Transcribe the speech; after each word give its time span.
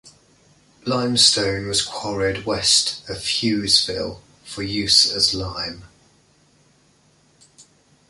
Limestone 0.83 1.67
was 1.67 1.83
quarried 1.83 2.43
west 2.43 3.07
of 3.07 3.17
Hughesville 3.17 4.21
for 4.43 4.63
use 4.63 5.11
as 5.13 5.35
lime. 5.35 5.83